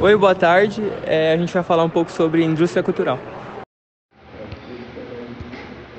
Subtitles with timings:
[0.00, 0.82] Oi, boa tarde.
[1.04, 3.18] É, a gente vai falar um pouco sobre indústria cultural.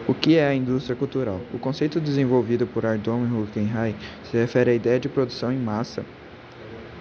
[0.07, 1.41] O que é a indústria cultural?
[1.53, 6.03] O conceito desenvolvido por Ardon e Hockenheim se refere à ideia de produção em massa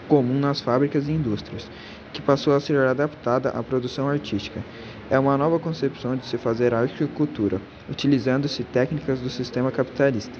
[0.08, 1.68] comum nas fábricas e indústrias,
[2.12, 4.62] que passou a ser adaptada à produção artística.
[5.10, 10.38] É uma nova concepção de se fazer arte e cultura, utilizando-se técnicas do sistema capitalista.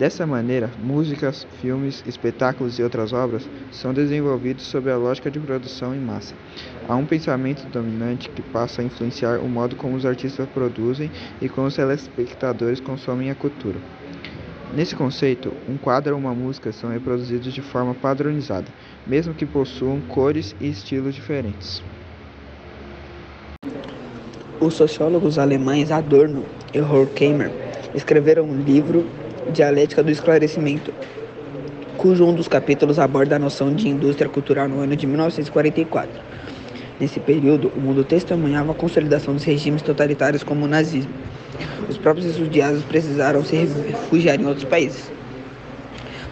[0.00, 5.94] Dessa maneira, músicas, filmes, espetáculos e outras obras são desenvolvidos sob a lógica de produção
[5.94, 6.34] em massa.
[6.88, 11.50] Há um pensamento dominante que passa a influenciar o modo como os artistas produzem e
[11.50, 13.78] como os telespectadores consomem a cultura.
[14.74, 18.68] Nesse conceito, um quadro ou uma música são reproduzidos de forma padronizada,
[19.06, 21.82] mesmo que possuam cores e estilos diferentes.
[24.58, 27.50] Os sociólogos alemães Adorno e Horkheimer
[27.94, 29.04] escreveram um livro
[29.48, 30.92] Dialética do Esclarecimento,
[31.96, 36.20] cujo um dos capítulos aborda a noção de indústria cultural no ano de 1944.
[37.00, 41.12] Nesse período, o mundo testemunhava a consolidação dos regimes totalitários como o nazismo.
[41.88, 45.10] Os próprios estudiados precisaram se refugiar em outros países.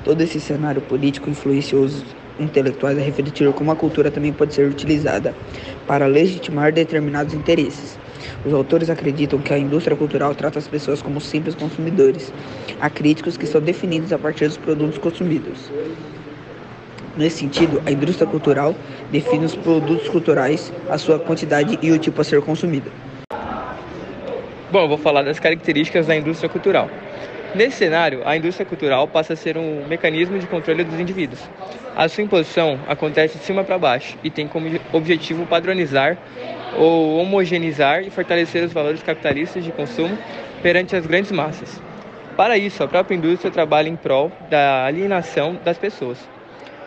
[0.05, 2.05] Todo esse cenário político influenciou os
[2.39, 5.35] intelectuais a refletir como a cultura também pode ser utilizada
[5.87, 7.99] para legitimar determinados interesses.
[8.45, 12.33] Os autores acreditam que a indústria cultural trata as pessoas como simples consumidores,
[12.81, 15.71] há críticos que são definidos a partir dos produtos consumidos.
[17.17, 18.77] Nesse sentido, a indústria cultural
[19.11, 22.91] define os produtos culturais, a sua quantidade e o tipo a ser consumido.
[24.71, 26.89] Bom, vou falar das características da indústria cultural.
[27.59, 31.41] Nesse cenário, a indústria cultural passa a ser um mecanismo de controle dos indivíduos.
[31.97, 36.17] A sua imposição acontece de cima para baixo e tem como objetivo padronizar
[36.79, 40.17] ou homogeneizar e fortalecer os valores capitalistas de consumo
[40.63, 41.83] perante as grandes massas.
[42.37, 46.17] Para isso, a própria indústria trabalha em prol da alienação das pessoas.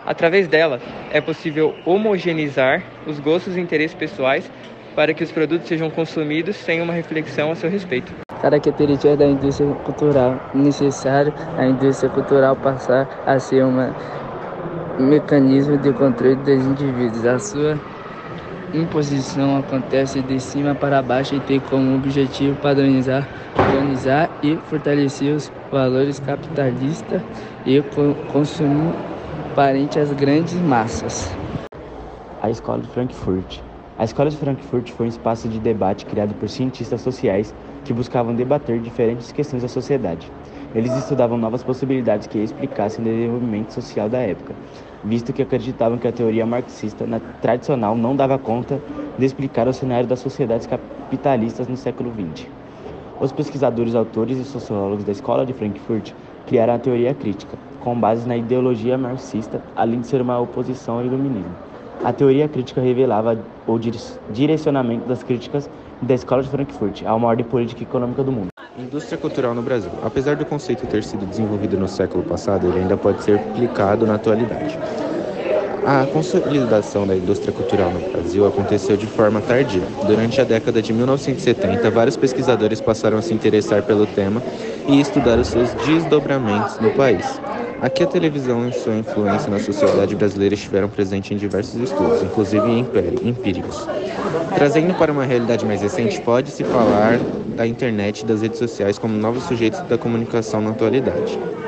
[0.06, 0.80] Através dela,
[1.12, 4.50] é possível homogeneizar os gostos e interesses pessoais
[4.96, 8.31] para que os produtos sejam consumidos sem uma reflexão a seu respeito.
[8.42, 10.40] Características da indústria cultural.
[10.54, 13.76] Necessário a indústria cultural passar a ser um
[14.98, 17.26] mecanismo de controle dos indivíduos.
[17.26, 17.80] A sua
[18.74, 25.52] imposição acontece de cima para baixo e tem como objetivo padronizar, organizar e fortalecer os
[25.72, 27.22] valores capitalistas
[27.66, 27.82] e
[28.32, 28.94] consumo
[29.56, 31.30] parente às grandes massas.
[32.42, 33.71] A Escola de Frankfurt.
[34.02, 37.54] A Escola de Frankfurt foi um espaço de debate criado por cientistas sociais
[37.86, 40.32] que buscavam debater diferentes questões da sociedade.
[40.74, 44.56] Eles estudavam novas possibilidades que explicassem o desenvolvimento social da época,
[45.04, 47.06] visto que acreditavam que a teoria marxista
[47.44, 48.82] tradicional não dava conta
[49.20, 52.48] de explicar o cenário das sociedades capitalistas no século XX.
[53.20, 56.14] Os pesquisadores, autores e sociólogos da Escola de Frankfurt
[56.48, 61.06] criaram a teoria crítica, com base na ideologia marxista, além de ser uma oposição ao
[61.06, 61.71] iluminismo.
[62.04, 63.80] A teoria crítica revelava o
[64.32, 65.70] direcionamento das críticas
[66.02, 68.48] da Escola de Frankfurt a uma ordem política e econômica do mundo.
[68.78, 69.92] Indústria cultural no Brasil.
[70.04, 74.16] Apesar do conceito ter sido desenvolvido no século passado, ele ainda pode ser aplicado na
[74.16, 74.80] atualidade.
[75.86, 79.84] A consolidação da indústria cultural no Brasil aconteceu de forma tardia.
[80.06, 84.42] Durante a década de 1970, vários pesquisadores passaram a se interessar pelo tema
[84.88, 87.40] e estudar os seus desdobramentos no país.
[87.82, 92.70] Aqui a televisão e sua influência na sociedade brasileira estiveram presentes em diversos estudos, inclusive
[93.24, 93.88] empíricos.
[94.54, 97.18] Trazendo para uma realidade mais recente, pode-se falar
[97.58, 101.40] da internet e das redes sociais como novos sujeitos da comunicação na atualidade.